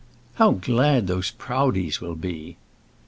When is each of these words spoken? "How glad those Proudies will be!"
"How 0.33 0.53
glad 0.53 1.05
those 1.05 1.29
Proudies 1.29 2.01
will 2.01 2.15
be!" 2.15 2.57